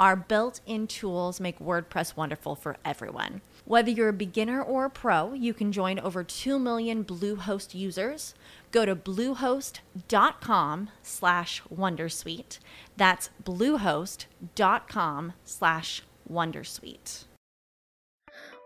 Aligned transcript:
Our 0.00 0.16
built 0.16 0.60
in 0.66 0.86
tools 0.88 1.40
make 1.40 1.58
WordPress 1.60 2.16
wonderful 2.16 2.54
for 2.56 2.76
everyone. 2.84 3.42
Whether 3.66 3.90
you're 3.90 4.08
a 4.08 4.12
beginner 4.12 4.60
or 4.60 4.84
a 4.84 4.90
pro, 4.90 5.32
you 5.34 5.54
can 5.54 5.72
join 5.72 5.98
over 5.98 6.24
2 6.24 6.58
million 6.58 7.04
Bluehost 7.04 7.74
users. 7.74 8.34
Go 8.72 8.84
to 8.84 8.94
bluehost.com 8.96 10.90
slash 11.02 11.62
wondersuite. 11.74 12.58
That's 12.96 13.30
bluehost.com 13.44 15.32
slash 15.56 15.92
wondersuite. 16.30 17.10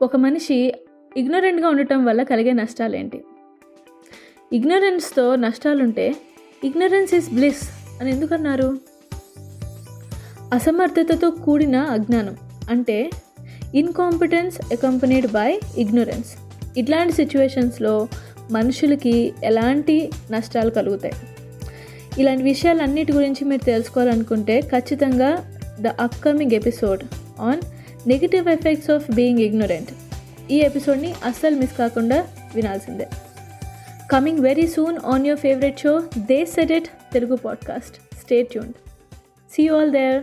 ఒక 0.00 0.16
మనిషి 0.16 0.56
ఇగ్నరెంట్గా 1.16 1.68
ఉండటం 1.68 2.00
వల్ల 2.04 2.22
కలిగే 2.22 2.52
నష్టాలేంటి 2.52 3.18
ఇగ్నరెన్స్తో 4.52 5.24
నష్టాలుంటే 5.36 6.06
ignorance 6.68 7.14
is 7.14 7.30
bliss 7.30 7.64
అని 8.00 8.10
ఎందుకన్నారు 8.10 8.68
అసమర్థతతో 10.54 11.30
కూడిన 11.30 11.76
అజ్ఞానం 11.76 12.36
అంటే 12.70 13.10
ఇన్కాంపిటెన్స్ 13.74 14.58
అకంపనీడ్ 14.72 15.26
బై 15.26 15.60
ఇగ్నోరెన్స్ 15.78 16.28
ఇట్లాంటి 16.78 17.12
సిచ్యువేషన్స్లో 17.12 18.08
మనుషులకి 18.50 19.32
ఎలాంటి 19.44 20.10
నష్టాలు 20.30 20.70
కలుగుతాయి? 20.70 21.14
ఇలాంటి 22.18 22.42
విషయాలన్నిటి 22.42 23.12
గురించి 23.12 23.44
మీరు 23.44 23.64
తెలుసుకోవాలనుకుంటే 23.64 24.60
ఖచ్చితంగా 24.60 25.54
the 25.80 25.86
upcoming 25.86 26.52
episode 26.52 27.02
on 27.40 27.60
negative 28.08 28.48
effects 28.48 28.90
of 28.90 29.10
being 29.10 29.38
ignorant 29.38 29.88
ఈ 30.52 30.56
ఎపిసోడ్ని 30.56 31.14
అస్సలు 31.24 31.56
మిస్ 31.56 31.78
కాకుండా 31.78 32.26
వినాల్సిందే. 32.54 33.08
Coming 34.10 34.38
very 34.38 34.66
soon 34.66 34.98
on 35.06 35.26
your 35.26 35.40
favourite 35.40 35.80
show 35.80 36.02
the 36.18 36.44
set 36.44 36.88
Telugu 37.12 37.36
podcast 37.36 38.16
stay 38.18 38.42
tune 38.42 38.72
see 39.50 39.68
all 39.68 39.92
there 39.92 40.22